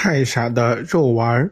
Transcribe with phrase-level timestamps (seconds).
[0.00, 1.50] 太傻的肉丸儿。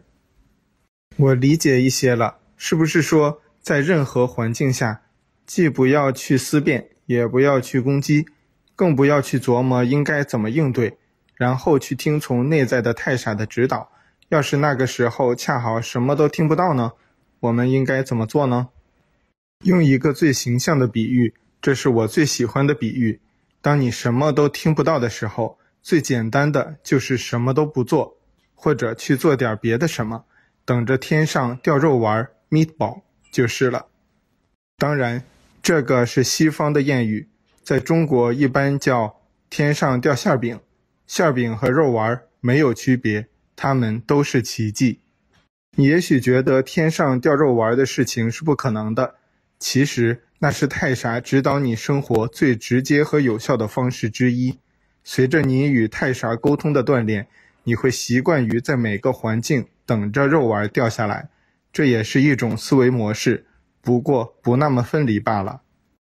[1.17, 5.03] 我理解一些了，是不是说在任何环境下，
[5.45, 8.25] 既不要去思辨，也不要去攻击，
[8.77, 10.97] 更不要去琢磨应该怎么应对，
[11.35, 13.91] 然后去听从内在的太傻的指导？
[14.29, 16.93] 要是那个时候恰好什么都听不到呢？
[17.41, 18.69] 我们应该怎么做呢？
[19.65, 23.19] 用一个最形象的比喻，这是我最喜欢的比喻。
[23.61, 28.16] 当你什么都听不到的时候，最简单的就是什么都不做，
[28.57, 30.25] 或者去做点别的什么。
[30.65, 33.87] 等着天上掉肉丸 meatball 就是了。
[34.77, 35.23] 当然，
[35.63, 37.29] 这个是西方的谚语，
[37.63, 40.59] 在中国一般叫天上掉馅饼。
[41.07, 44.99] 馅饼和肉丸没有区别，它们都是奇迹。
[45.77, 49.15] 你也许觉得天上掉肉丸的事情是不可能的，
[49.61, 54.59] 其实那是太傻指导你生活最直接和有效的方式之一。
[55.05, 57.29] 随着你与太傻沟通的锻炼，
[57.67, 59.67] 你会习惯于在每个环境。
[59.85, 61.29] 等着肉丸掉下来，
[61.73, 63.47] 这也是一种思维模式，
[63.81, 65.63] 不过不那么分离罢了。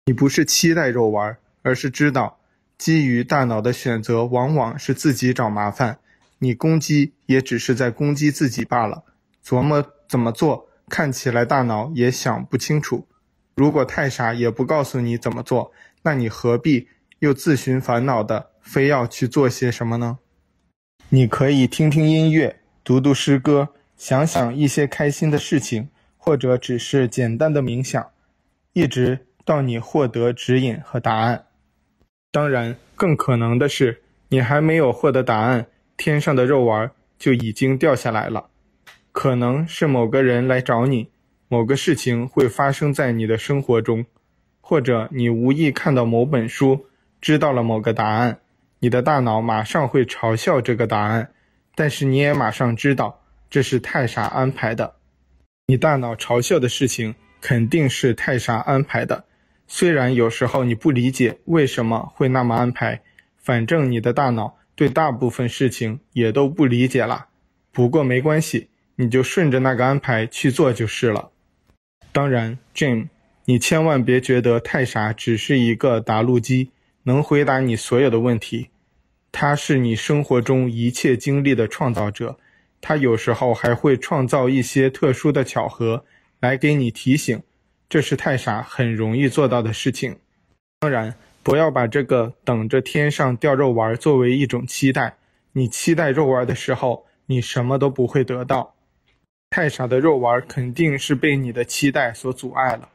[0.05, 2.39] 你不是期待肉丸，而是知道，
[2.77, 6.00] 基于大脑的选择往往是自己找麻烦，
[6.41, 9.05] 你攻击也只是在攻击自己罢了。
[9.42, 13.09] 琢磨怎么做，看起来大脑也想不清楚。
[13.55, 15.72] 如果太傻也不告诉你怎么做，
[16.03, 16.89] 那你何必
[17.20, 20.19] 又自寻烦恼的非要去做些什么呢？
[21.15, 22.57] 你可以听听音乐。
[22.83, 23.69] 读读诗歌，
[23.99, 28.13] 想想一些开心的事情，或者只是简单的冥想，
[28.73, 31.45] 一直到你获得指引和答案。
[32.31, 35.67] 当然，更可能的是，你还没有获得答案，
[35.99, 38.47] 天上的肉丸就已经掉下来了。
[39.13, 41.11] 可能是某个人来找你，
[41.47, 44.07] 某个事情会发生在你的生活中，
[44.63, 46.87] 或者你无意看到某本书，
[47.21, 48.39] 知道了某个答案，
[48.83, 51.30] 你的大脑马上会嘲笑这个答案。
[51.77, 54.97] 但是你也马上知道，这是太傻安排的。
[55.69, 59.25] 你大脑嘲笑的事情肯定是太傻安排的，
[59.69, 63.00] 虽然有时候你不理解为什么会那么安排，
[63.38, 67.28] 反正你的大脑对大部分事情也都不理解了。
[67.71, 71.31] 不过没关系，你就顺着那个安排去做就是了。
[72.10, 73.09] 当然，Jim，
[73.47, 76.72] 你千万别觉得太傻只是一个答录机，
[77.04, 78.69] 能回答你所有的问题。
[79.32, 82.38] 他是你生活中一切经历的创造者，
[82.82, 86.04] 他有时候还会创造一些特殊的巧合
[86.38, 87.42] 来给你提醒，
[87.88, 90.19] 这是太傻很容易做到的事情。
[90.81, 95.16] 当然，不要把这个等着天上掉肉丸作为一种期待。
[95.53, 98.75] 你期待肉丸的时候，你什么都不会得到。
[99.50, 102.88] 太傻的肉丸肯定是被你的期待所阻碍了。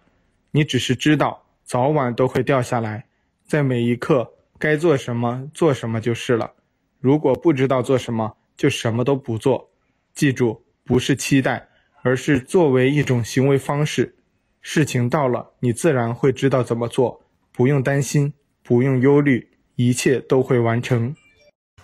[0.51, 3.05] 你只是知道早晚都会掉下来，
[3.45, 4.33] 在每一刻。
[4.59, 6.51] 该做什么做什么就是了。
[6.99, 9.69] 如果不知道做什么，就什么都不做。
[10.13, 11.69] 记住，不是期待，
[12.01, 14.15] 而是作为一种行为方式。
[14.61, 21.15] 事情到了，你自然会知道怎么做，不用担心，不用忧虑，一切都会完成。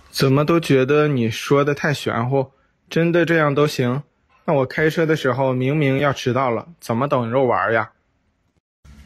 [0.09, 2.51] 怎么都觉得你说的太玄乎，
[2.89, 4.01] 真的这样都行？
[4.45, 7.91] 那我开车的时候明明要迟到了，怎么等肉丸呀？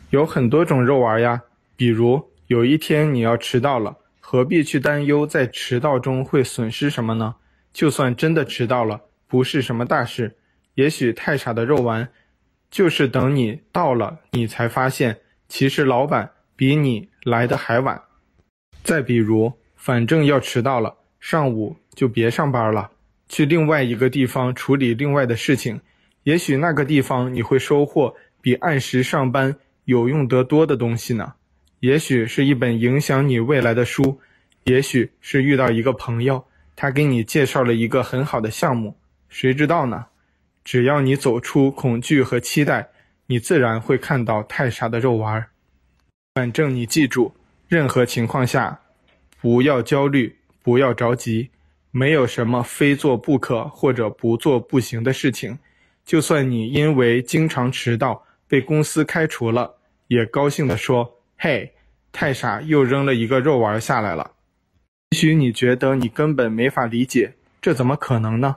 [0.10, 1.44] 有很多种肉丸呀，
[1.76, 2.32] 比如。
[2.48, 7.36] 有一天你要迟到了，何必去担忧在迟到中会损失什么呢？
[7.74, 10.38] 就算真的迟到了，不是什么大事。
[10.76, 12.08] 也许太傻的肉丸，
[12.72, 15.20] 就是等你到了，你才发现，
[15.50, 18.02] 其实老板比你来的还晚。
[18.82, 22.92] 再比如，反正要迟到了，上午就别上班了，
[23.28, 25.82] 去另外一个地方处理另外的事情。
[26.24, 31.34] 也许那个地方你会收获比按时上班有用得多的东西呢。
[31.82, 34.20] 也许是一本影响你未来的书，
[34.64, 36.44] 也许是遇到一个朋友，
[36.76, 38.98] 他给你介绍了一个很好的项目，
[39.30, 40.08] 谁知道呢？
[40.64, 42.90] 只要你走出恐惧和期待，
[43.28, 45.50] 你自然会看到太傻的肉丸儿。
[46.34, 47.32] 反正你记住，
[47.68, 48.80] 任何情况下，
[49.40, 51.52] 不要焦虑，不要着急，
[51.92, 55.60] 没有什么非做不可或者不做不行的事情。
[56.04, 59.76] 就算你因为经常迟到被公司开除了，
[60.08, 61.14] 也高兴地说。
[61.40, 61.72] 嘿，
[62.20, 64.32] 太傻又扔了一个肉丸下来了。
[65.12, 68.56] 也许你觉得你根本没法理解，这怎么可能呢？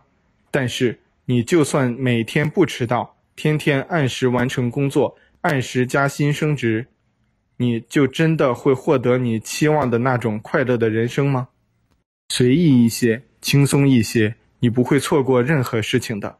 [0.51, 6.87] 但是你就算每天不迟到，天天按时完成工作，按时加薪升职，
[7.59, 11.49] 你就真的会获得你期望的那种快乐的人生吗？
[12.31, 16.39] 随意一些，轻松一些，你不会错过任何事情的。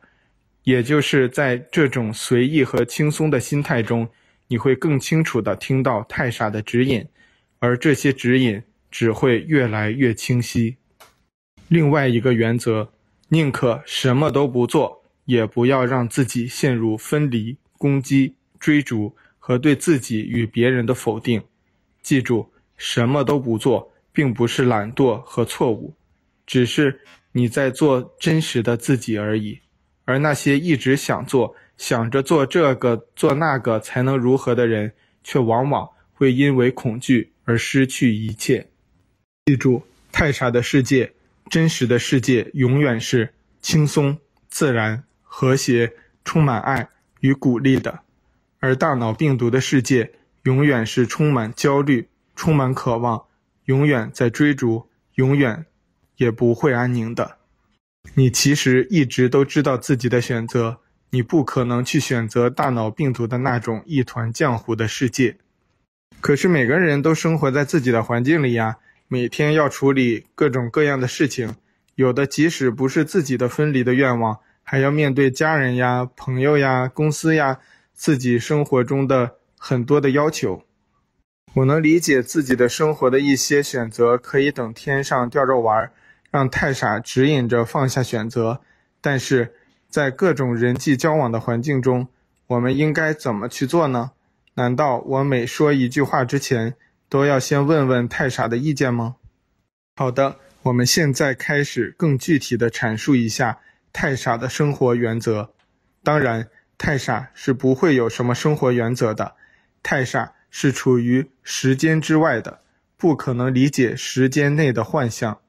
[0.63, 4.09] 也就是在这种随意和轻松的心态中。
[4.51, 7.07] 你会更清楚地听到太傻的指引，
[7.61, 8.61] 而这些指引
[8.91, 10.77] 只会越来越清晰。
[11.69, 12.93] 另外一个原则，
[13.29, 21.41] 宁可什么都不做，也不要让自己陷入分离、攻击、追逐和对自己与别人的否定。
[22.03, 25.95] 记住，什么都不做，并不是懒惰和错误，
[26.45, 27.01] 只是
[27.31, 29.61] 你在做真实的自己而已。
[30.05, 34.93] 而那些一直想做、想着做这个、做那个才能如何的人，
[35.25, 38.69] 却往往会因为恐惧而失去一切。
[39.47, 39.83] 记住，
[40.13, 41.11] 太傻的世界，
[41.49, 43.33] 真实的世界永远是
[43.63, 44.19] 轻松、
[44.51, 45.91] 自然、和谐、
[46.23, 46.87] 充满爱
[47.21, 47.91] 与鼓励的；
[48.59, 50.13] 而大脑病毒的世界，
[50.43, 52.07] 永远是充满焦虑、
[52.37, 53.25] 充满渴望，
[53.65, 55.65] 永远在追逐，永远
[56.17, 57.39] 也不会安宁的。
[58.13, 60.81] 你其实一直都知道自己的选择，
[61.11, 65.37] 你不可能去选择大脑病毒的那种一团浆糊的世界。
[66.21, 68.77] 可是每个人都生活在自己的环境里呀，
[69.09, 71.57] 每天要处理各种各样的事情，
[71.95, 77.59] 有的即使不是自己的分离的愿望，还要面对家人呀、朋友呀、公司呀，
[77.95, 80.63] 自己生活中的很多的要求。
[81.55, 85.91] 我能理解自己的生活的一些选择可以等天上掉着玩，
[86.31, 88.61] 让太傻指引着放下选择，
[89.01, 89.53] 但是
[89.91, 92.09] 在各种人际交往的环境中，
[92.47, 94.13] 我们应该怎么去做呢？
[94.55, 96.75] 难道我每说一句话之前，
[97.09, 99.17] 都要先问问太傻的意见吗？
[99.97, 103.59] 好的，我们现在开始更具体的阐述一下
[103.93, 105.51] 太傻的生活原则。
[106.03, 106.49] 当然，
[106.79, 109.35] 太傻是不会有什么生活原则的，
[109.83, 112.61] 太傻是处于时间之外的，
[112.97, 115.41] 不可能理解时间内的幻象。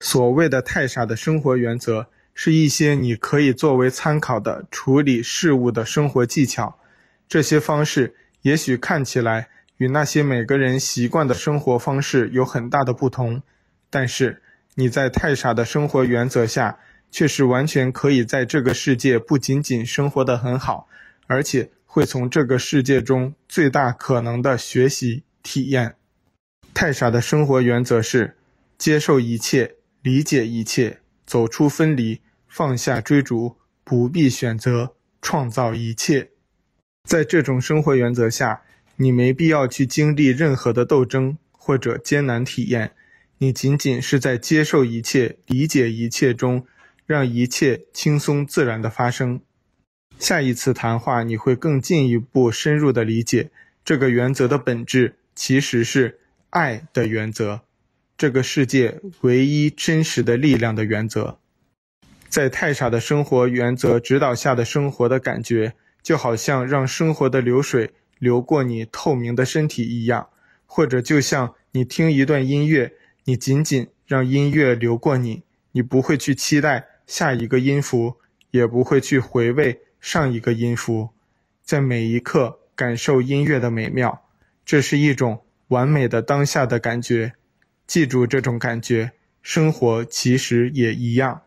[0.00, 6.78] 所谓的太傻的生活原则，是一些你可以作为参考的处理事物的生活技巧。
[7.28, 13.40] 这些方式也许看起来与那些每个人习惯的生活方式有很大的不同，
[13.88, 14.42] 但是
[14.74, 16.78] 你在太傻的生活原则下，
[17.10, 20.88] 却是完全可以在这个世界不仅仅生活得很好，
[21.26, 25.94] 而且会从这个世界中最大可能的学习体验。
[26.74, 28.36] 太傻的生活原则是
[28.76, 29.76] 接受一切。
[30.02, 36.30] 理解一切，走出分离，放下追逐，不必选择，创造一切。
[37.08, 38.62] 在这种生活原则下，
[38.96, 42.92] 你没必要去经历任何的斗争或者艰难体验，
[43.38, 46.66] 你仅仅是在接受一切、理解一切中，
[47.04, 49.40] 让一切轻松自然的发生。
[50.18, 53.50] 下一次谈话，你会更进一步深入的理解
[53.84, 57.62] 这个原则的本质，其实是爱的原则。
[58.16, 61.38] 这个世界唯一真实的力量的原则，
[62.28, 70.28] 在太傻的生活原则指导下的生活的感觉，就好像让生活的流水流过你透明的身体一样，
[70.66, 72.92] 或者就像你听一段音乐，
[73.24, 78.14] 你仅仅让音乐流过你，你不会去期待下一个音符，
[78.52, 81.08] 也不会去回味上一个音符，
[81.64, 84.22] 在每一刻感受音乐的美妙，
[84.64, 87.32] 这是一种完美的当下的感觉。
[87.86, 91.42] 记住这种感觉，生活其实也一样。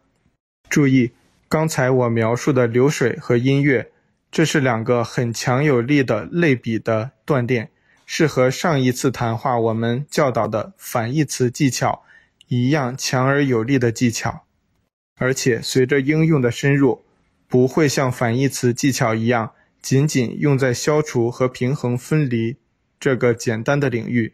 [0.70, 1.12] 注意，
[1.50, 3.92] 刚才我描述的流水和音乐，
[4.30, 7.72] 这是两个很强有力的类比的断链，
[8.06, 12.04] 是和上一次谈话我们教导的反义词技巧
[12.48, 14.46] 一样强而有力的技巧。
[15.18, 17.04] 而且随着应用的深入，
[17.48, 22.58] 不会像反义词技巧一样，仅仅用在消除和平衡分离
[23.00, 24.34] 这个简单的领域。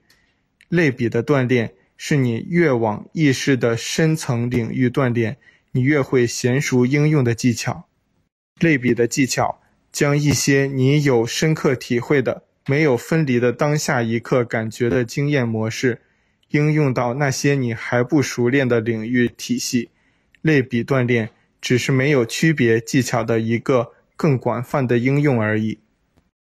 [0.67, 1.73] 类比的锻炼。
[2.05, 5.37] 是你越往意识的深层领域锻炼，
[5.71, 7.85] 你越会娴熟应用的技巧。
[8.59, 16.01] 类比的技巧将一些你有深刻体会的、没有分离的当下一刻感觉的经验模式，
[16.49, 19.89] 应用到那些你还不熟练的领域体系。
[20.41, 21.29] 类比锻炼
[21.61, 25.79] 只是没有区别技巧的一个更广泛的应用而已。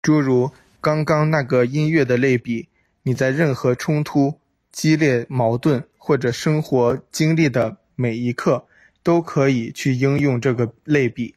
[0.01, 0.49] 诸如
[0.81, 2.69] 刚刚那个音乐的类比，
[3.03, 4.39] 你在任何冲突。
[4.73, 8.65] 激烈矛盾或者生活经历的每一刻，
[9.03, 11.35] 都可以去应用这个类比。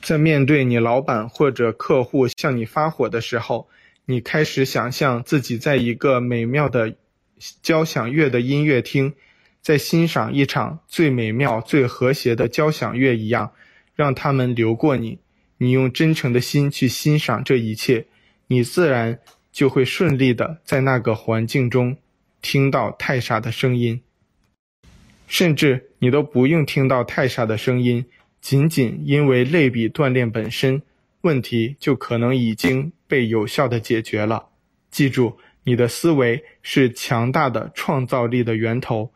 [0.00, 3.68] 在面对你老板或者客户向你发火的时候，
[4.06, 6.94] 你开始想象自己在一个美妙的
[7.62, 9.12] 交响乐的音乐厅，
[9.60, 13.52] 在欣赏一场最美妙、最和谐的交响乐一样，
[13.94, 15.18] 让他们流过你。
[15.58, 18.06] 你用真诚的心去欣赏这一切，
[18.46, 19.18] 你自然
[19.52, 21.96] 就会顺利的在那个环境中。
[22.42, 24.02] 听到太傻的声音，
[25.26, 28.04] 甚至你都不用听到太傻的声音，
[28.40, 30.82] 仅仅因为类比锻炼本身，
[31.22, 34.48] 问题就可能已经被有效的解决了。
[34.90, 39.10] 记住，你的思维是强大的创造力的源头。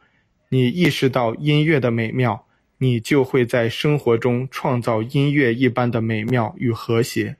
[0.49, 2.47] 你意识到音乐的美妙，
[2.79, 7.37] 你就会在生活中创造音乐一般的美妙与和谐。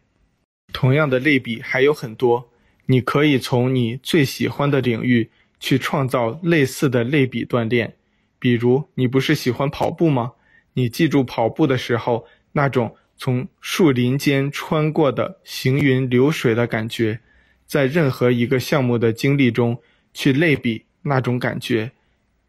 [0.73, 2.51] 同样的类比还有很多，
[2.87, 7.95] 你可以从你最喜欢的领域去创造类似的类比锻炼。
[8.39, 10.33] 比如，你不是喜欢跑步吗？
[10.75, 17.21] 你记住跑步的时候那种从树林间穿过的行云流水的感觉，
[17.67, 19.81] 在任何一个项目的经历中
[20.13, 21.93] 去类比那种感觉，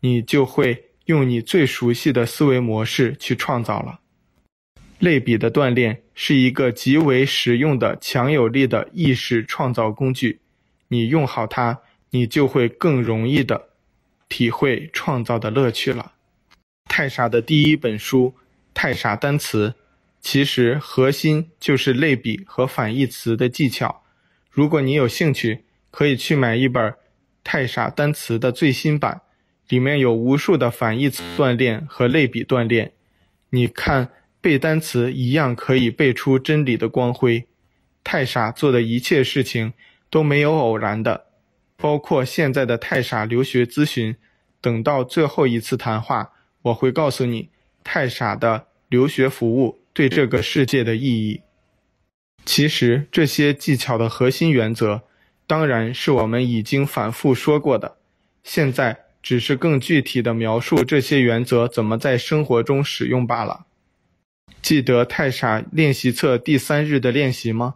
[0.02, 0.84] 你就会。
[1.08, 4.02] 用你最熟悉的思维模式去创造了。
[5.00, 10.42] 类比的锻炼是一个极为实用的、强有力的意识创造工具。
[10.90, 11.80] 你用好它，
[12.18, 13.68] 你就会更容易地
[14.28, 16.14] 体会创造的乐趣了。
[16.86, 18.34] 太傻的第一本书
[18.74, 19.70] 《太傻单词》，
[20.20, 24.02] 其实核心就是类比和反义词的技巧。
[24.50, 26.92] 如果你有兴趣，可以去买一本
[27.44, 29.22] 《太傻单词》的最新版。
[29.70, 32.94] 里面有无数的反义词锻炼和类比锻炼，
[33.52, 34.10] 你看
[34.42, 37.46] 背单词一样可以背出真理的光辉。
[38.04, 39.74] 太傻做的一切事情
[40.10, 41.27] 都没有偶然的，
[41.78, 44.16] 包括现在的太傻留学咨询。
[44.60, 46.32] 等到最后一次谈话，
[46.64, 47.50] 我会告诉你
[47.84, 51.42] 太傻的留学服务对这个世界的意义。
[52.44, 55.04] 其实这些技巧的核心原则，
[55.46, 57.96] 当然是我们已经反复说过的。
[58.44, 59.06] 现在。
[59.20, 63.66] 只是更具体的描述这些原则怎么在生活中使用罢了。
[64.62, 67.76] 记得太傻练习册第三日的练习吗？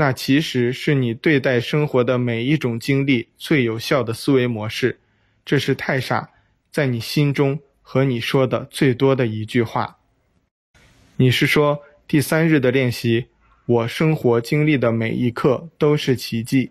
[0.00, 5.00] 那其实是你对待生活的每一种经历最有效的思维模式。
[5.44, 6.30] 这是太傻
[6.70, 9.98] 在你心中和你说的最多的一句话。
[11.16, 13.26] 你是说第三日的练习，
[13.66, 16.70] 我生活经历的每一刻都是奇迹。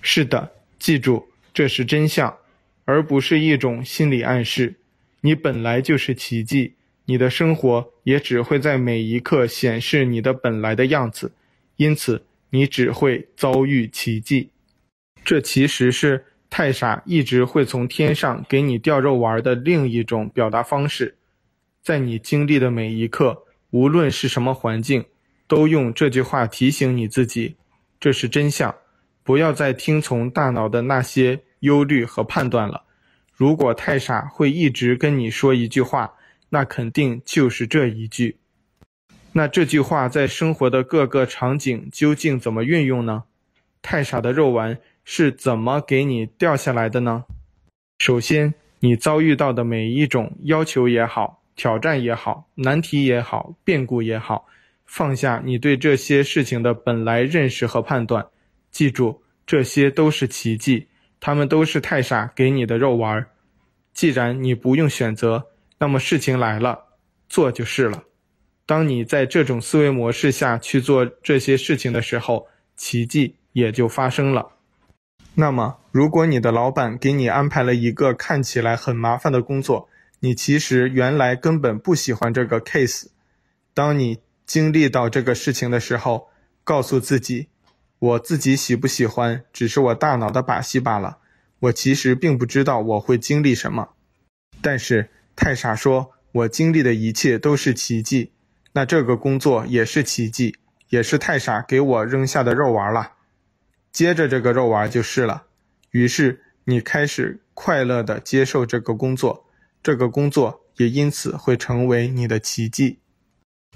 [0.00, 2.36] 是的，记住，这是真相。
[2.84, 4.76] 而不是一种心理暗示，
[5.22, 6.74] 你本来就是奇迹，
[7.06, 11.32] 你的生活也只会在每一刻显示你的本来的样子，
[11.80, 14.50] 因此你只会遭遇奇迹。
[15.24, 21.16] 这其实是太傻一直会从天上给你掉肉丸的另一种表达方式，
[21.82, 25.06] 在你经历的每一刻，无论是什么环境，
[25.48, 27.56] 都用这句话提醒你自己，
[27.98, 28.74] 这是真相，
[29.22, 31.40] 不要再听从大脑的那些。
[31.60, 32.84] 忧虑和判断了。
[33.34, 36.14] 如果太傻会一直跟你说一句话，
[36.48, 38.38] 那肯定就是这一句。
[39.32, 43.24] 那这句话在生活的各个场景究竟怎么运用呢？
[43.80, 47.24] 太傻的肉丸是怎么给你掉下来的呢？
[47.98, 54.46] 首先，你遭遇到的每一种要求也好、挑战也好、难题也好、变故也好，
[54.84, 58.26] 放下你对这些事情的本来认识和判断，
[58.70, 60.88] 记住，这些都是奇迹。
[61.20, 63.26] 他们都是太傻给你的肉丸。
[63.92, 65.46] 既然你不用选择，
[65.78, 66.78] 那么事情来了，
[67.28, 68.02] 做就是了。
[68.70, 72.46] 当你在这种思维模式下去做这些事情的时候，
[72.76, 74.52] 奇迹也就发生了。
[75.34, 79.88] 那么，如果你的老板给你安排了一个看起来很麻烦的工作，
[80.20, 83.08] 你其实原来根本不喜欢这个 case。
[83.74, 86.28] 当你经历到这个事情的时候，
[86.62, 87.48] 告诉自己。
[87.98, 91.18] 我自己喜不喜欢，只是我大脑的把戏罢了。
[91.58, 93.88] 我其实并不知道我会经历什么，
[94.62, 98.30] 但是太傻说，我经历的一切都是奇迹。
[98.72, 100.56] 那这个工作也是奇迹，
[100.88, 103.12] 也是太傻给我扔下的肉丸了。
[103.92, 105.44] 接着这个肉丸就是了。
[105.90, 109.46] 于是你开始快乐地接受这个工作，
[109.82, 112.98] 这个工作也因此会成为你的奇迹。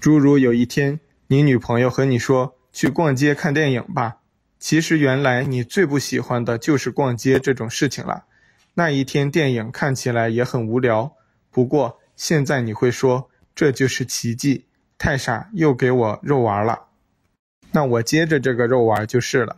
[0.00, 2.56] 诸如有一天，你女朋友和你说。
[2.74, 4.16] 去逛街看电影吧。
[4.58, 8.24] 其实原来你最不喜欢的就是逛街这种事情了。
[8.74, 11.12] 那一天电影看起来也很无聊。
[11.52, 14.66] 不过现在你会说，这就是奇迹，
[14.98, 16.86] 太傻又给我肉丸了。
[17.72, 19.56] 那我接着这个肉丸就是了。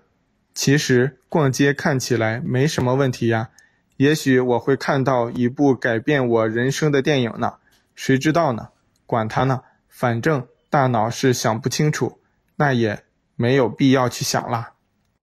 [0.54, 3.50] 其实逛街看起来没什么问题呀。
[3.96, 7.54] 也许我会看到一部改变我人生的电影呢。
[7.94, 8.68] 谁知道呢？
[9.06, 12.20] 管他呢，反正大脑是想不清楚，
[12.56, 13.02] 那也。
[13.38, 14.70] 没有必要去想了。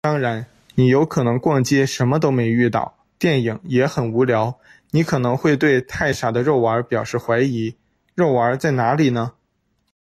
[0.02, 4.58] 当然，你有可能逛街什么都没遇到，电影也很无聊。
[4.90, 7.74] 你可能会对太傻的肉丸表示怀疑。
[8.14, 9.32] 肉丸在哪里呢？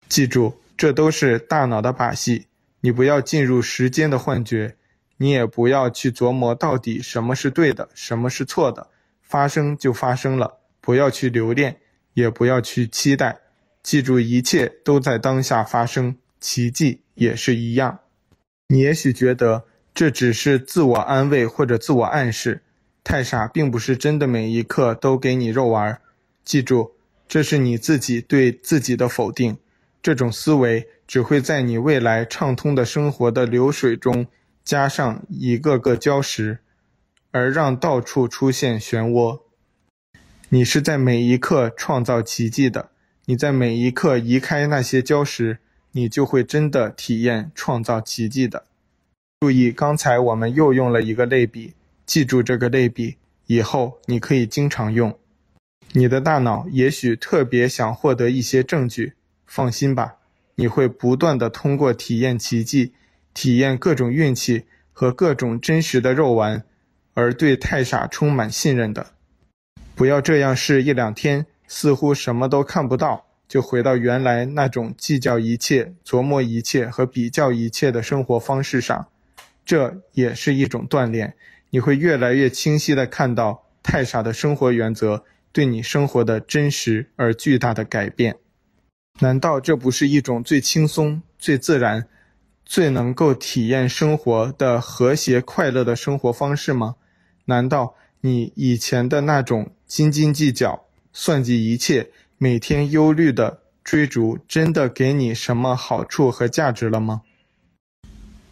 [0.08, 2.48] 记住，这都是大脑的把戏。
[2.82, 4.76] 你不要进入时间的幻觉，
[5.18, 8.88] 你也不要去琢磨到底什么是对的，什么是错的。
[9.22, 11.78] 发生就发生了，不要去留恋，
[12.14, 13.40] 也不要去期待。
[13.82, 16.16] 记住，一切都在当下发生。
[16.40, 18.00] 奇迹也是一样，
[18.68, 19.64] 你也许觉得
[19.96, 22.62] 这只是自我安慰或者自我暗示。
[23.02, 26.02] 太傻并不是真的每一刻都给你肉丸。
[26.44, 26.92] 记住，
[27.30, 29.58] 这是你自己对自己的否定。
[30.04, 34.28] 这种思维只会在你未来畅通的生活的流水中
[34.66, 36.60] 加上一个个礁石，
[37.32, 39.40] 而让到处出现漩涡。
[40.50, 42.90] 你是在每一刻创造奇迹的。
[43.26, 45.60] 你在每一刻移开那些礁石，
[45.94, 48.66] 你就会真的体验创造奇迹的。
[49.40, 51.74] 注意，刚才我们又用了一个类比，
[52.06, 55.18] 记住这个类比，以后你可以经常用。
[55.94, 59.14] 你的大脑也许特别想获得一些证据。
[59.56, 60.16] 放心吧，
[60.56, 62.92] 你会不断地通过体验奇迹、
[63.36, 66.64] 体验各种运气和各种真实的肉丸，
[67.14, 69.12] 而对太傻充满信任的。
[69.94, 79.08] 不要这样试一两天，似乎什么都看不到，就回到原来那种计较一切、琢磨一切和比较一切的生活方式上。
[79.64, 81.36] 这也是一种锻炼，
[81.70, 88.38] 你会越来越清晰地看到太傻的生活原则对你生活的真实而巨大的改变。
[89.20, 92.08] 难道这不是一种最轻松、最自然、
[92.66, 96.96] 最能够体验生活的和谐快乐的生活方式吗？
[97.46, 107.22] 难道你以前的那种斤斤计较、算计一切、每天忧虑的追逐，真的给你什么好处和价值了吗？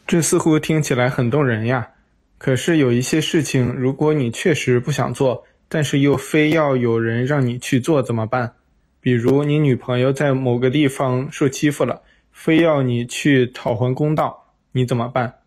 [0.06, 1.90] 这似乎听起来很动人呀。
[2.38, 8.54] 可是有一些事情，如果你确实不想做，但是又非要有人让你去做，怎么办？
[9.02, 15.40] 比如你女朋友在某个地方受欺负了，非要你去讨还公道，你怎么办？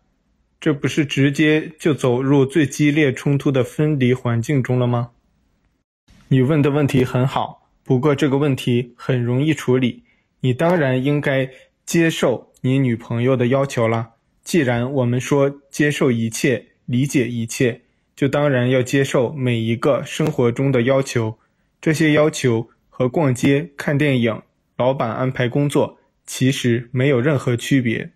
[0.59, 5.11] 这不是直接就走入最激烈冲突的分离环境中了吗？
[6.27, 10.03] 你问的问题很好，不过这个问题很容易处理。
[10.41, 11.49] 你当然应该
[11.85, 14.09] 接受你女朋友的要求了。
[14.43, 17.81] 既然我们说接受一切、理解一切，
[18.17, 21.37] 就当然要接受每一个生活中的要求。
[21.79, 22.69] 这些要求。
[22.97, 24.41] 和逛街、看电影、
[24.77, 28.09] 老板安排工作其实没有任何区别。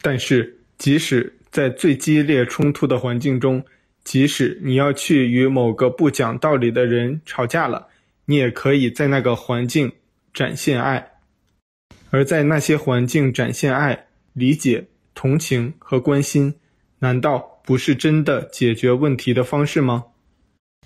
[0.00, 3.64] 但是，即使在最激烈冲突的环境中，
[4.04, 7.88] 即使你要去与某个不讲道理的人吵架了，
[8.26, 9.90] 你也可以在那个环境
[10.32, 11.14] 展现爱。
[12.10, 16.54] 而在那些环境展现爱、理解、同情和关心，
[17.00, 20.04] 难道不是真的解决问题的方式吗？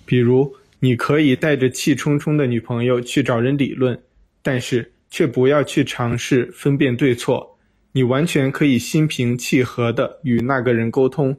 [0.05, 3.97] 比如，你可以带着气冲冲的女朋友去找人理论，
[4.41, 7.57] 但是却不要去尝试分辨对错。
[7.93, 11.37] 你完全可以心平气和地与那个人沟通，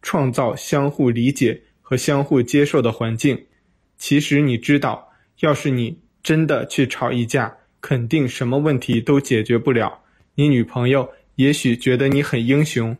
[0.00, 3.38] 创造相互理解和相互接受的环境。
[3.98, 10.00] 其实你知道，要是你真的去吵一架，肯定什么问题都解决不了。
[10.36, 12.96] 你女朋友也许觉得你很英雄，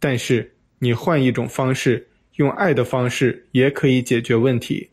[0.00, 4.90] 但是你换一种方式，用爱的方式也可以解决问题。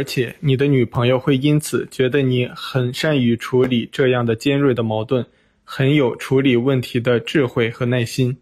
[0.00, 5.26] 而且，你的女朋友会因此觉得你很善于处理这样的尖锐的矛盾，
[5.62, 8.38] 很有处理问题的智慧和耐心。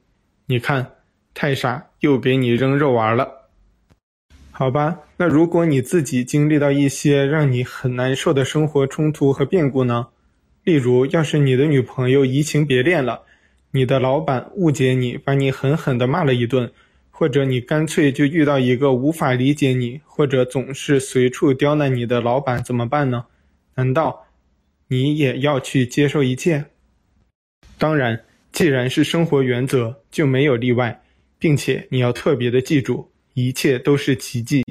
[0.47, 0.92] 你看，
[1.35, 3.49] 太傻又给你扔肉丸了。
[4.53, 10.07] 好吧，那如果你自己经历到一些让你很难受的生活冲突和变故呢？
[10.62, 13.23] 例如，要是你的女朋友移情别恋了，
[13.73, 16.71] 你的老板误解你，把你狠狠地骂了一顿。
[17.18, 23.26] 或者你干脆就遇到一个无法理解你，或者总是随处刁难你的老板，怎么办呢？
[23.74, 24.24] 难道
[24.87, 26.66] 你也要去接受一切？
[27.76, 28.20] 当然，
[28.52, 31.02] 既然是生活原则，就没有例外，
[31.40, 34.64] 并且你要特别的记住，一切都是奇迹，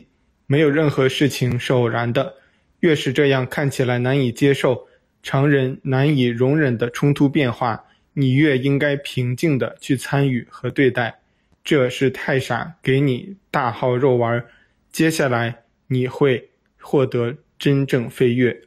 [0.45, 2.33] 没有任何事情是偶然的。
[2.79, 4.88] 越是这样看起来难以接受、
[5.21, 7.83] 常人难以容忍的冲突变化，
[8.13, 11.19] 你越应该平静的去参与和对待。
[11.67, 14.41] 这是太傻给你大号肉丸，
[14.89, 16.49] 接下来你会
[16.80, 18.58] 获得真正飞跃。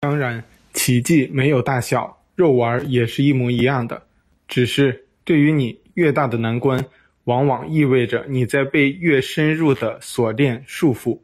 [0.00, 4.02] 当然，奇迹没有大小，肉丸也是一模一样的。
[4.48, 6.84] 只是对于你越大的难关，
[7.24, 11.18] 往往意味着你在被越深入的锁链束缚。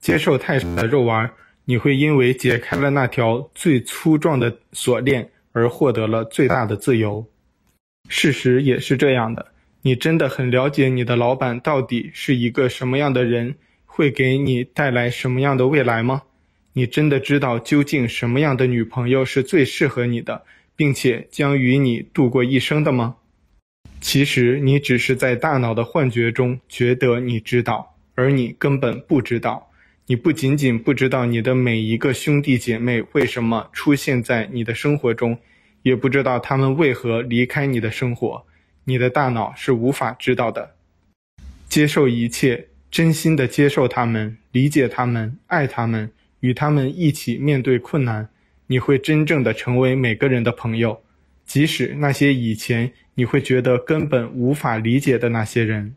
[0.00, 1.30] 接受太傻的肉丸，
[1.64, 7.24] 你会因为解开了那条最粗壮的锁链而获得了最大的自由。
[8.08, 9.51] 事实也是这样的。
[9.84, 16.22] 你真的很了解你的老板到底是一个什么样的人，会给你带来什么样的未来吗？
[16.74, 20.44] 你真的知道究竟什么样的女朋友是最适合你的，
[20.76, 23.16] 并且将与你度过一生的吗？
[24.00, 29.68] 其实你只是在大脑的幻觉中觉得你知道，而你根本不知道。
[30.06, 35.36] 你不仅仅不知道你的每一个兄弟姐妹为什么出现在你的生活中，
[35.82, 38.44] 也不知道他们为何离开你的生活。
[38.84, 40.74] 你的大脑是无法知道的。
[41.68, 48.28] 接受一切，真心的接受他们，理解他们，爱他们，与他们一起面对困难，
[48.66, 51.02] 你会真正的成为每个人的朋友，
[51.46, 55.94] 即使那些以前你会觉得根本无法理解的那些人。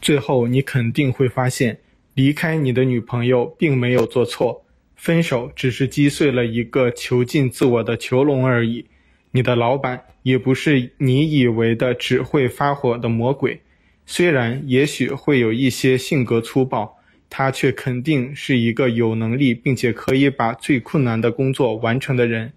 [0.00, 1.78] 最后，你肯定会发现，
[2.14, 4.64] 离开你的女朋友并没有做错，
[4.94, 8.86] 分手只是击碎了一个囚禁自我的囚笼而已。
[9.32, 13.60] 你的老板也不是你以为的只会发火的魔鬼，
[14.06, 16.96] 虽然也许会有一些性格粗暴。
[17.28, 22.52] 他却肯定是一个有能力并且可以把最困难的工作完成的人。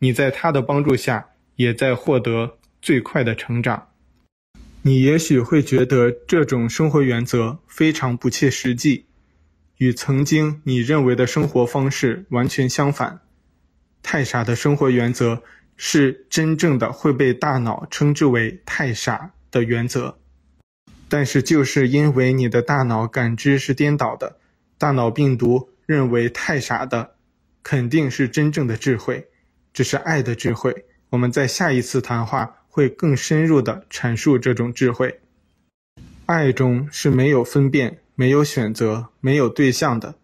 [0.00, 3.88] 你在他的帮助下，也在获得最快的成长。
[4.82, 9.04] 你也许会觉得这种生活原则非常不切实际，
[9.78, 13.20] 与曾经你认为的生活方式完全相反。
[14.02, 15.42] 太傻的生活原则
[15.76, 20.18] 是真正的会被大脑称之为“太傻”的原则。
[21.08, 24.38] 但是，就是因为你的大脑感知是颠倒的，
[24.78, 27.14] 大脑病毒认为太傻的，
[27.62, 29.28] 肯定是真正的智慧，
[29.72, 30.86] 这是爱的智慧。
[31.10, 35.20] 我们在下一次谈话会更深入地阐述这种智慧。
[36.26, 40.16] 爱中是没有分辨、没有选择、没有对象的。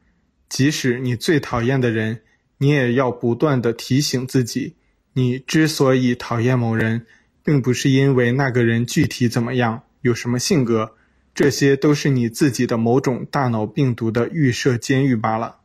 [0.48, 2.22] 即使你最讨厌的人，
[2.58, 4.74] 你也要不断地提醒自己，
[5.12, 7.06] 你之所以讨厌某人，
[7.42, 9.82] 并不是因为那个人具体怎么样。
[10.02, 10.94] 有什么性格，
[11.34, 15.58] 这些都是你自己的某种大脑病毒的预设监狱罢了。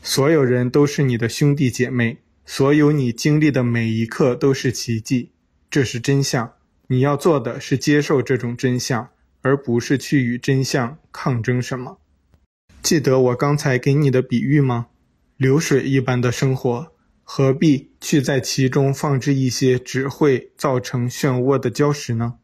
[0.00, 5.30] 所有人都是你的兄弟姐妹，所有你经历的每一刻都是奇迹，
[5.70, 6.52] 这是真相。
[6.88, 9.08] 你要做的是接受这种真相，
[9.40, 11.98] 而不是去与真相抗争什么。
[12.82, 14.88] 记得我刚才给你的比喻吗？
[15.36, 22.34] 流水一般的生活，何必去在其中放置一些只会造成漩涡的礁石呢？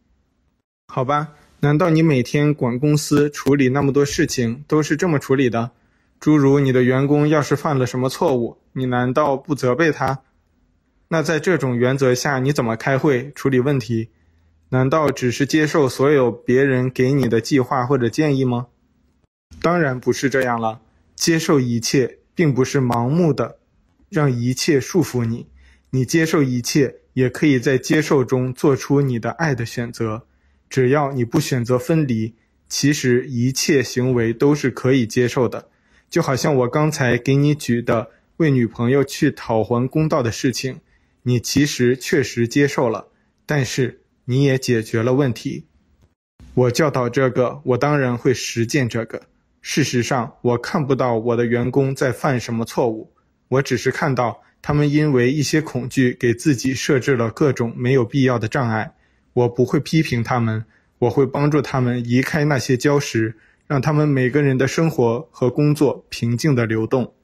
[0.86, 5.72] 好吧，难道你每天管公司处理那么多事情都是这么处理的？
[6.20, 10.20] 诸如你的员工要是犯了什么错误，你难道不责备他？
[11.08, 14.10] 那在这种原则下，你怎么开会处理问题？
[14.68, 18.68] 难道只是接受所有别人给你的计划或者建议吗？
[19.60, 20.80] 当然不是这样了。
[21.16, 23.58] 接受一切，并不是盲目的
[24.08, 25.46] 让一切束缚你。
[25.90, 30.26] 你接受一切，也可以在接受中做出你的爱的选择。
[30.68, 32.34] 只要你不选择分离，
[32.68, 35.68] 其实一切行为都是可以接受的。
[36.10, 40.80] 就好像我刚才给你举的为女朋友去讨还公道的事情，
[41.22, 43.08] 你其实确实接受了，
[43.46, 45.64] 但是你也解决了问题。
[46.54, 49.22] 我教导这个，我当然会实践这个。
[49.60, 53.12] 事实上，我看不到我的员工在犯什么错误，
[53.48, 58.94] 我只是看到他们因为一些恐惧，给自己设置了各种没有必要的障碍。
[59.32, 60.64] 我不会批评他们，
[60.98, 67.14] 我会帮助他们移开那些礁石，让他们每个人的生活和工作平静地流动。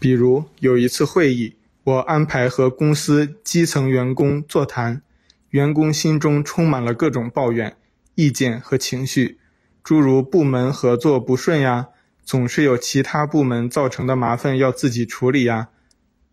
[0.00, 5.02] 比如有一次会议，我安排和公司基层员工座谈，
[5.50, 7.76] 员工心中充满了各种抱怨、
[8.14, 9.38] 意见和情绪，
[9.84, 11.88] 诸如部门合作不顺呀，
[12.24, 15.68] 总是有其他部门造成的麻烦要自己处理呀，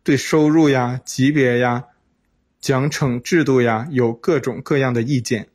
[0.04, 1.86] 对收入呀、级别呀。
[2.62, 5.48] 奖惩制度呀，有各种各样的意见。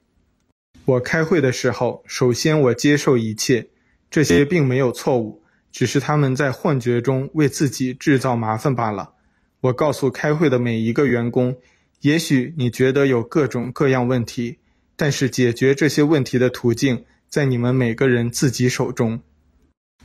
[0.87, 3.69] 我开会的时候，首先我接受一切，
[4.11, 9.13] 这些并没有错误，只是他们在幻觉中为自己制造麻烦罢了。
[9.61, 11.57] 我告诉开会的每一个员工，
[12.01, 14.59] 也许你觉得有各种各样问题，
[14.97, 19.21] 但是解决这些问题的途径在你们每个人自己手中。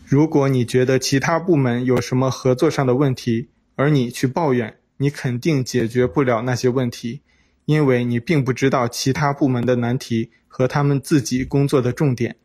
[0.09, 7.21] 如果你觉得其他部门有什么合作上的问题，而你去抱怨，你肯定解决不了那些问题，
[7.65, 12.37] 因为你并不知道其他部门的难题和他们自己工作的重点。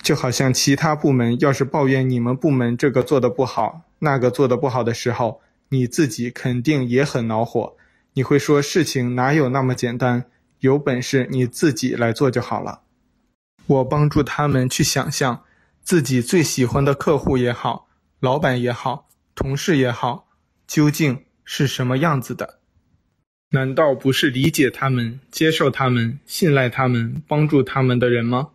[0.00, 7.76] 就好像其他部门要是抱怨你们部门这个做得不好，那个做得不好的时候，你自己肯定也很恼火。
[8.14, 10.24] 你会说事情哪有那么简单，
[10.60, 12.80] 有本事你自己来做就好了。
[13.66, 15.42] 我帮助他们去想象，
[15.82, 17.88] 自己最喜欢的客户也好，
[18.20, 20.28] 老板也好，同事也好，
[20.66, 22.60] 究竟是什么样子的？
[23.50, 28.50] 难道不是理解他们、接受他们、信赖他们、帮助他们的人吗？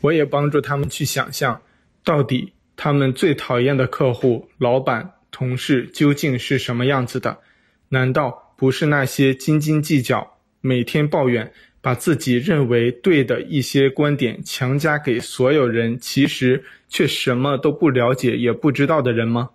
[0.00, 1.60] 我也帮助他们去想象，
[2.02, 7.40] 到底他们最讨厌的客户、老板、同事究竟是什么样子的？
[7.88, 11.52] 难道不是那些斤斤计较、每天抱怨、
[11.84, 19.50] 把自己认为对的一些观点强加给所有人，其实却什么都不了解也不知道的人吗？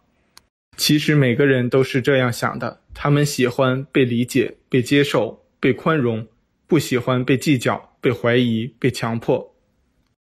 [0.77, 6.27] 其实每个人都是这样想的，他们喜欢被理解、被接受、被宽容，
[6.67, 9.55] 不喜欢被计较、被怀疑、被强迫。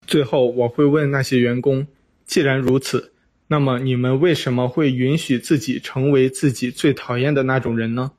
[0.07, 1.87] 最后我会问那些员工：
[2.25, 3.13] 既然如此，
[3.49, 8.13] 那么你们为什么会允许自己成为自己最讨厌的那种人呢？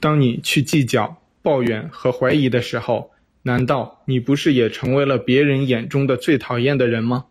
[0.00, 7.26] 当你去计较、抱怨和怀疑的时候，难道你不是也成为了别人眼中的最讨厌的人吗？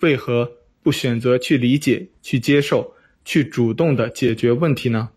[0.00, 2.94] 为何不选择去理解、去接受、
[3.24, 5.10] 去主动地解决问题呢？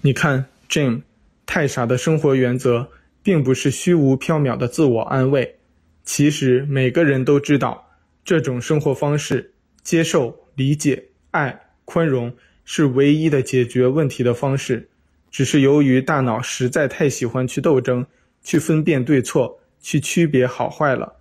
[0.00, 1.02] 你看，Jim，
[1.46, 2.88] 太傻的生活原则，
[3.22, 5.56] 并不是虚无缥缈的自我安慰。
[6.04, 7.90] 其实每个人都知道，
[8.24, 14.88] 这种生活方式，接受、理解、爱、宽容，是唯一的解决问题的方式。
[15.32, 18.06] 只是由于大脑实在太喜欢去斗争、
[18.44, 21.16] 去分辨对错、去区别好坏了，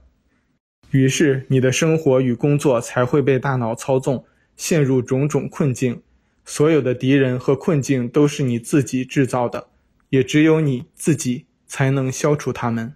[0.92, 4.26] 于是你的生活与工作才会被大脑操纵，
[4.58, 6.02] 陷入种种困境。
[6.44, 9.68] 所有的敌人和困境都是你自己制造的，
[10.10, 12.94] 也只有你自己才能消除它们。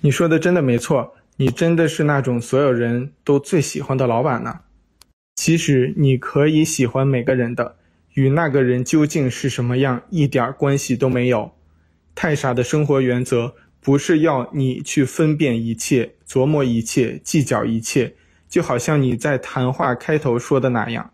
[0.00, 4.60] 你说的真的没错，你真的是那种所有人都最喜欢的老板呢。
[5.34, 7.76] 其实你可以喜欢每个人的。
[8.16, 11.52] 与那个人究竟是什么样一点关系都没有。
[12.14, 18.14] 太傻的生活原则不是要你去分辨一切、琢磨一切、计较一切，
[18.48, 21.10] 就好像你在谈话开头说的那样。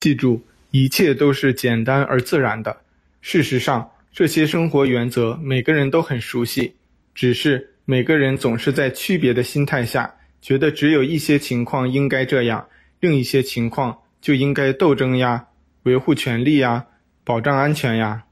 [0.00, 2.74] 记住，一切都是简单而自然的。
[3.20, 6.72] 事实上，这些生活原则每个人都很熟悉，
[7.14, 12.66] 只是每个人总是在区别的心态下，觉得只有一些情况应该这样，
[13.00, 15.46] 另一些情况就应该斗争呀。
[15.86, 16.86] 维护权利呀，
[17.22, 18.24] 保障安全呀，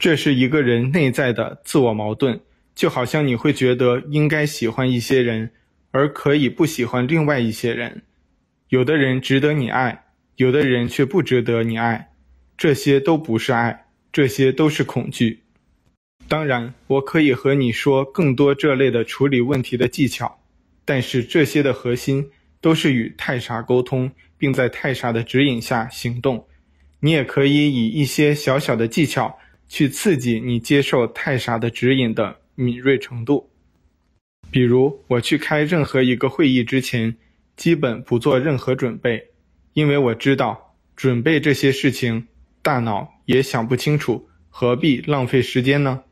[0.00, 2.40] 这是一个人内在的自我矛盾。
[2.74, 5.52] 就好像你会觉得应该喜欢一些人，
[5.92, 8.02] 而可以不喜欢另外一些人。
[8.68, 12.10] 有的人值得你爱，有的人却不值得你爱。
[12.58, 15.44] 这些都不是爱，这些都是恐惧。
[16.26, 20.40] 当然，我可以和你说更多这类的处理问题的技巧，
[20.84, 22.28] 但是这些的核心
[22.64, 24.10] 都是与太傻沟通。
[24.36, 26.44] 并在太傻的指引下行动，
[27.00, 29.38] 你也可以以一些小小的技巧
[29.70, 33.48] 去刺激你接受太傻的指引的敏锐程度。
[34.50, 37.16] 比如，我去开任何一个会议之前，
[37.56, 39.24] 基本不做任何准备，
[39.72, 42.26] 因为我知道准备这些事情，
[42.60, 46.02] 大脑也想不清楚，何必浪费时间呢？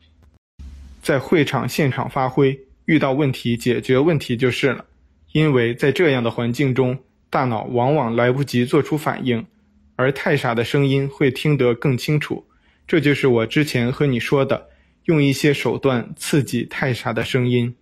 [1.02, 4.86] 在会场现场发挥，遇到问题解决问题就是了，
[5.32, 6.98] 因为在这样的环境中。
[7.32, 9.46] 大脑往往来不及做出反应，
[9.96, 12.46] 而太傻的声音会听得更清楚。
[12.86, 14.68] 这就是我之前和你说的，
[15.06, 17.74] 用一些手段刺激太傻的声音。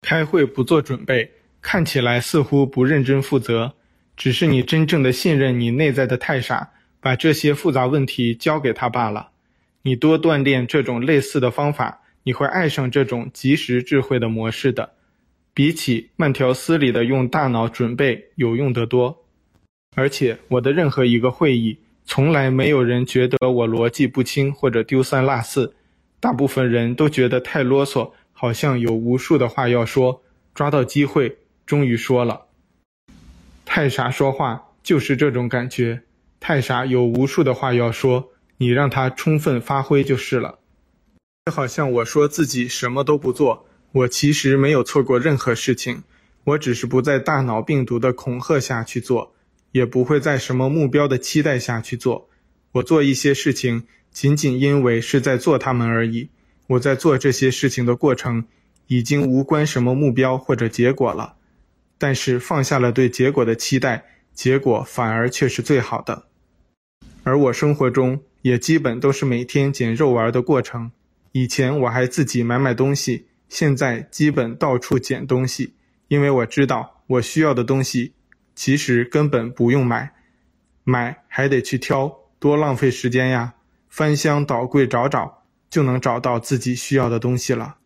[0.00, 3.74] 开会不做准备，看起来似乎不认真负责，
[4.16, 9.28] 只是你真正的信任你内在的太傻，把这些复杂问题交给他罢了。
[9.82, 14.94] 你多锻炼这种类似的方法，你会爱上这种即时智慧的模式的。
[15.58, 19.24] 比起慢条斯理的用大脑准备有用得多，
[19.96, 25.74] 而且我的任何一个会议，从来没有人觉得我逻辑不清或者丢三落四，
[26.20, 30.22] 大部分人都觉得太啰嗦，好像有无数的话要说，
[30.54, 32.42] 抓到机会终于说了。
[33.64, 36.02] 太傻说话就是这种感觉，
[36.38, 40.60] 太傻有无数的话要说，你让他充分发挥就是了。
[41.46, 43.66] 就好像我说自己什么都不做。
[43.92, 46.02] 我其实没有错过任何事情，
[46.44, 49.34] 我只是不在大脑病毒的恐吓下去做，
[49.72, 52.28] 也不会在什么目标的期待下去做。
[52.72, 56.28] 我做一些事情，仅仅因为是在做它们而已。
[56.66, 58.44] 我在做这些事情的过程，
[58.88, 61.36] 已经无关什么目标或者结果了。
[61.96, 66.24] 但是放下了对结果的期待，结果反而却是最好的。
[67.22, 70.92] 而我生活中也基本都是每天捡肉丸的过程。
[71.32, 73.27] 以前我还自己买买东西。
[73.48, 75.74] 现在基本到处捡东西，
[76.08, 78.12] 因为我知道我需要的东西
[78.54, 80.12] 其实根本不用买，
[80.84, 83.54] 买还得去挑，多浪费时间呀！
[83.88, 87.76] 翻箱倒柜找找，就能找到自己需要的东西了。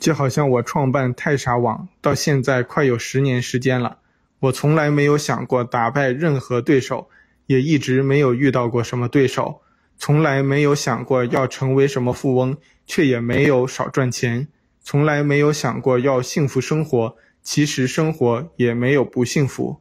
[0.00, 3.98] 就好像我创办太傻网到现在快有十年时间了，
[4.40, 7.08] 我从来没有想过打败任何对手，
[7.46, 9.62] 也一直没有遇到过什么对手，
[9.96, 14.48] 从来没有想过要成为什么富翁，却也没有少赚钱。
[14.82, 19.80] 从来没有想过要幸福生活，其实生活也没有不幸福。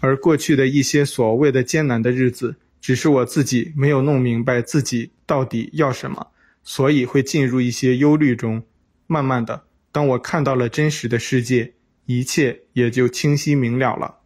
[0.00, 6.28] 而过去的一些所谓的艰难的日子，只是我自己没有弄明白自己到底要什么，
[6.62, 8.62] 所以会进入一些忧虑中。
[9.06, 11.72] 慢慢的，当我看到了真实的世界，
[12.04, 14.18] 一切也就清晰明了了。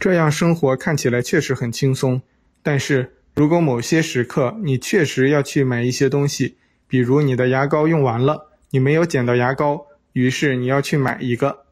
[0.00, 2.20] 这样生活看起来确实很轻松，
[2.62, 6.56] 但是如果某些时刻你确实要去买一些东西，
[6.88, 8.49] 比如你的牙膏用完了。
[8.70, 11.66] 你没有捡到牙膏，于是你要去买一个。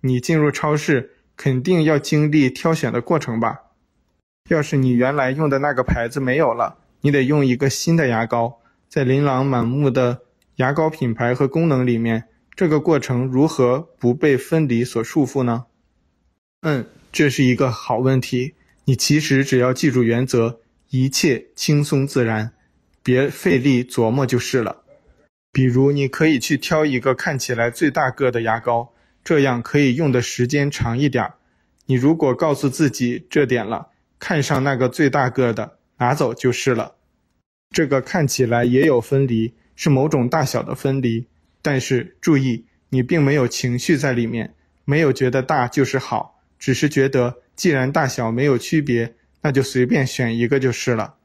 [0.00, 3.60] 你进入超市，肯定要经历挑选的过程吧？
[4.48, 8.60] 要是你原来用的那个牌子没有了，你得用一个新的牙膏。
[8.88, 10.22] 在琳琅满目的
[10.56, 15.64] 牙膏品牌和功能里面，这个过程如何不被分离所束缚呢？
[16.60, 18.54] 嗯，这是一个好问题。
[18.84, 22.52] 你其实只要记住原则，一切轻松自然，
[23.02, 24.81] 别费力琢磨就是了。
[25.52, 31.30] 比如，你可以去挑一个看起来最大个的牙膏，这样可以用的时间长一点。
[31.84, 33.88] 你如果告诉自己这点了，
[34.18, 36.94] 看上那个最大个的，拿走就是了。
[37.70, 41.26] 这个看起来也有分离，是某种大小的分离，
[41.60, 44.54] 但是注意，你并没有情绪在里面，
[44.86, 51.16] 没有觉得大就是好，只是觉得既然大小没有区别，那就随便选一个就是了。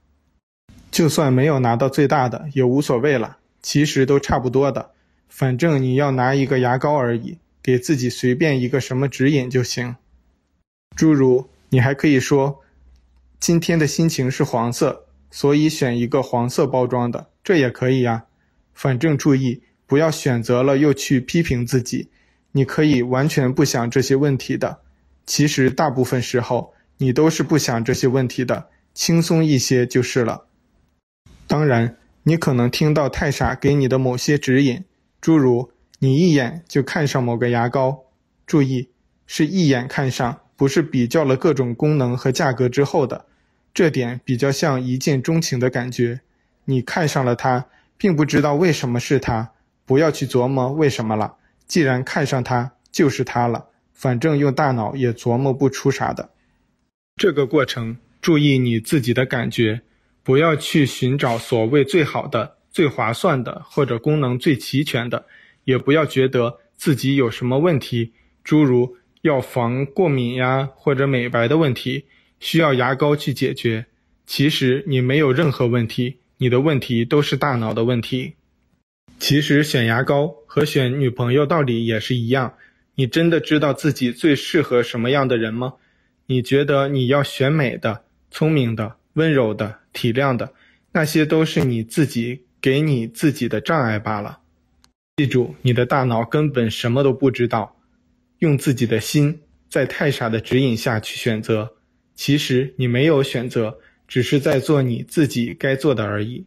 [0.91, 4.91] 就算没有拿到最大的也无所谓了，其实都差不多的，
[5.27, 9.95] 反正你要拿一个牙膏而已，给自己随便一个什么指引就行。
[10.95, 12.61] 诸如你还可以说，
[13.39, 15.05] 今天的心情是黄色。
[15.29, 18.23] 所以选一个黄色包装的，这也可以呀。
[18.73, 22.09] 反正注意，不要选择了又去批评自己。
[22.53, 24.79] 你可以完全不想这些问题的。
[25.25, 30.45] 其实大部分时候你都是不想这些问题的，轻松一些就是了。
[31.45, 34.83] 当然，你可能听到太傻给你的某些指引，
[35.21, 38.03] 诸如你一眼就看上某个牙膏。
[38.45, 38.89] 注意，
[39.25, 43.27] 是一眼看上，不是比较了各种功能和价格之后的。
[43.73, 46.19] 这点比较像一见钟情的感觉，
[46.65, 49.51] 你看上了它，并不知道为什么是它，
[49.85, 51.35] 不要去琢磨为什么了。
[51.65, 56.31] 既然看上它，就是它了，反正用大脑也琢磨不出啥的。
[57.15, 59.79] 这个过程，注意你自己的感觉，
[60.27, 65.25] 不要去寻找所谓最好的、最划算的或者功能最齐全的，
[65.63, 68.11] 也不要觉得自己有什么问题，
[68.43, 72.03] 诸如要防过敏呀或者美白的问题。
[72.41, 73.85] 需要牙膏去解决，
[74.25, 78.33] 其实你没有任何问题，你的问题都是大脑的问题。
[79.19, 82.53] 其实选牙膏和选女朋友道理也是一样，
[82.95, 85.75] 你真的知道自己最适合什么样的人吗？
[86.25, 90.53] 你觉得你要选美的、聪明的、温柔的、体谅的，
[90.91, 94.39] 那些都是你自己给你自己的障碍罢了。
[95.17, 97.75] 记住，你的大脑根本什么都不知道，
[98.38, 101.73] 用自己的心在太傻的指引下去选择。
[102.13, 106.45] 其实你没有选择，只是在做你自己该做的而已。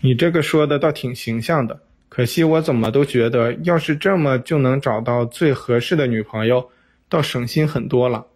[0.00, 6.70] 你这个说的倒挺形象的，可惜我怎么都觉得，要是这么就能找到最合适的女朋友，
[7.08, 8.26] 倒省心很多了。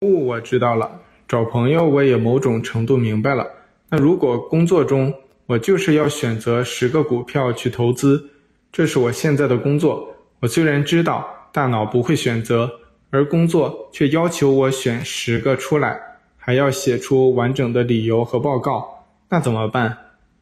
[0.00, 3.46] 哦，我知道了，找朋友我也某种程度明白了。
[3.88, 5.12] 那如果工作中
[5.46, 8.30] 我就是要选择十个股票去投资，
[8.72, 10.14] 这是我现在的工作。
[10.40, 12.70] 我虽然知道大脑不会选择。
[13.10, 15.96] 而工作却要求我选十个出来，
[16.36, 19.96] 还要写出完整的理由和报告，那怎么办？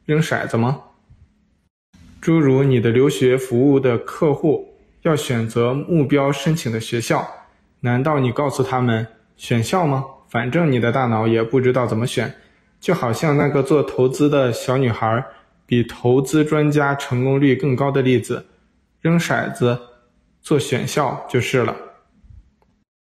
[0.06, 0.80] 扔骰子吗？
[2.18, 7.28] 诸如你的留学服务的客户要选择目标申请的学校，
[7.80, 10.06] 难道你告诉他们选校吗？
[10.32, 12.34] 反正你的大脑也不知道怎么选，
[12.80, 15.22] 就好像那个做投资的小女孩
[15.66, 18.42] 比投资专家成功率更高的例子，
[19.02, 19.78] 扔骰子
[20.40, 21.76] 做选校就是了。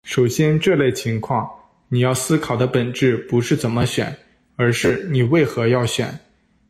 [0.03, 1.49] 首先，这类情况，
[1.89, 4.15] 你要思考的本质不是怎么选，
[4.57, 6.21] 而是你为何要选。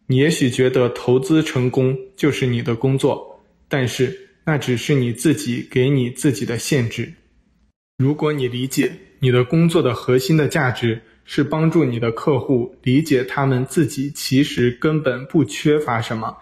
[0.06, 7.12] 你也许觉得投资成功就是你的工作，但是那只是你自己给你自己的限制。
[7.98, 8.92] 如果你理解
[9.24, 16.36] 你的工作的核心的价值是帮助你的客户理解他们自己其实根本不缺乏什么，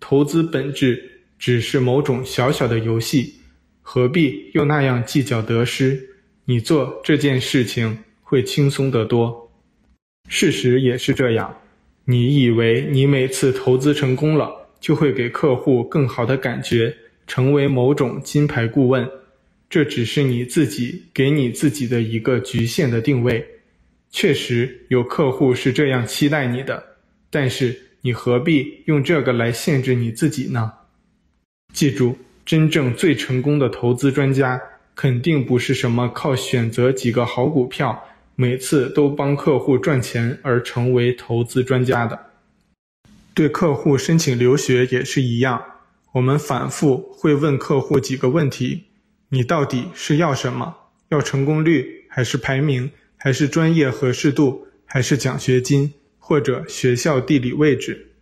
[0.00, 3.34] 投资本质只是某种小小的游戏，
[3.82, 6.00] 何必又那样计较得失？
[6.46, 9.50] 你做这件事情会轻松得多，
[10.30, 11.54] 事实也是这样。
[12.06, 19.06] 你以为你每次投资成功了，就会给客户更好的感觉，成为某种金牌顾问，
[19.68, 23.44] 这只是你自己给你自己的一个局限的定位。
[24.10, 26.82] 确实有客户是这样期待你的，
[27.30, 30.72] 但是你何必用这个来限制你自己呢？
[31.72, 34.60] 记住，真正最成功的投资专家。
[34.96, 38.00] 肯定不是什么靠选择几个好股票，
[38.36, 42.16] 每次都帮客户赚钱而成为投资专家的。
[43.34, 45.60] 对客户申请留学也是一样，
[46.12, 48.84] 我们反复会问客户几个问题：
[49.34, 50.76] 你到底是要什么？
[51.08, 58.12] 要成功率，还是排名，还是专业合适度，还是奖学金，或者学校地理位置？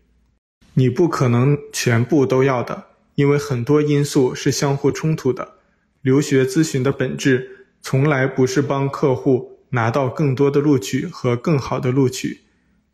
[0.73, 5.57] 你不可能全部都要的，因为很多因素是相互冲突的。
[6.01, 12.41] 留学咨询的本质从来不是帮客户拿到更多的录取和更好的录取，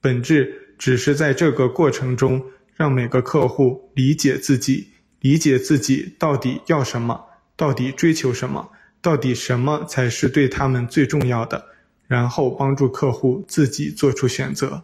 [0.00, 2.44] 本质只是在这个过程中，
[2.74, 4.88] 让每个客户理解自己，
[5.20, 7.27] 理解自己到底要什么，
[7.58, 8.70] 到底追求什么，
[9.02, 11.62] 到底什么才是对他们最重要的，
[12.06, 14.80] 然后帮助客户自己做出选择。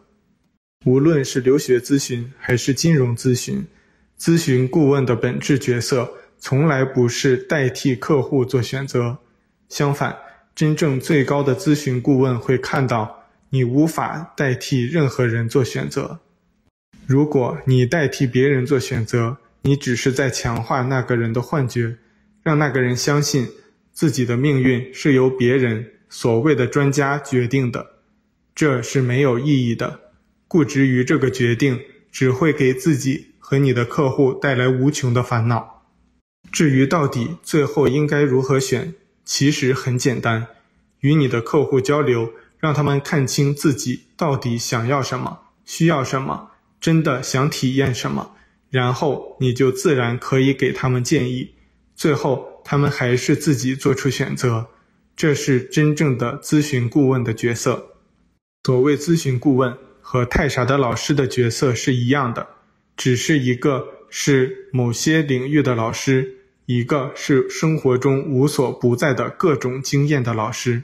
[0.85, 3.65] 无论是留学咨询还是金融咨询，
[4.19, 9.17] 咨询顾问的本质角色从来不是代替客户做选择，
[9.69, 10.17] 相反，
[10.57, 16.19] 真正最高的咨询顾问会看到，你无法代替任何人做选择。
[17.07, 21.97] 如果你代替别人做选择，你只是在强化那个人的幻觉，
[22.45, 23.49] 让那个人相信
[23.93, 27.97] 自己的命运是由别人所谓的专家决定的，
[28.55, 30.01] 这是没有意义的。
[30.47, 31.81] 固执于这个决定，
[32.13, 35.83] 只会给自己和你的客户带来无穷的烦恼。
[36.53, 40.47] 至于到底最后应该如何选，其实很简单，
[41.01, 46.51] 与你的客户交流，让他们看清自己到底想要什么，需要什么。
[46.81, 48.37] 真的想体验什么，
[48.69, 51.54] 然后你就自然可以给他们建议，
[52.05, 54.67] 最后他们还是自己做出选择。
[55.17, 57.95] 这是真正的咨询顾问的角色。
[58.63, 62.47] 所谓咨询顾问和太傻的老师的角色是一样的，
[62.95, 70.83] 只是一个是某些领域的老师，一个是生活中无所不在的各种经验的老师。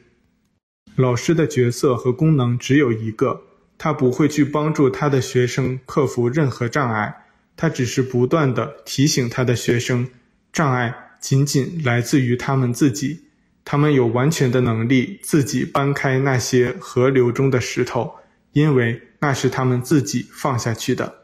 [0.96, 3.42] 老师的角色和功能只有一个。
[3.76, 7.26] 他不会去帮助他的学生克服任何障碍，
[7.58, 10.08] 他只是不断地提醒他的学生，
[10.50, 13.26] 障碍仅仅来自于他们自己，
[13.64, 18.14] 他们有完全的能力自己搬开那些河流中的石头，
[18.52, 21.14] 因为那是他们自己放下去的。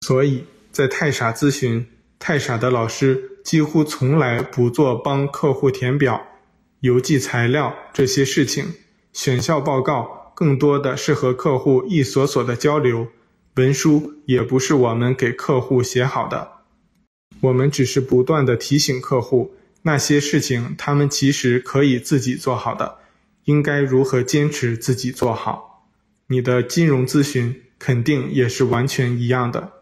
[0.00, 1.86] 所以在太傻咨询，
[2.18, 6.20] 太傻的老师几乎从来不做帮客户填表、
[6.80, 8.66] 邮寄材料这些事情，
[9.12, 10.20] 选校报告。
[10.34, 13.06] 更多的是和客户一所所的交流，
[13.56, 16.50] 文书也不是我们给客户写好的，
[17.42, 22.98] 我们只是不断的提醒客户那些事情，他们其实可以自己做好的，
[23.44, 25.84] 应该如何坚持自己做好。
[26.28, 29.72] 你的金融咨询肯定也是完全一样的。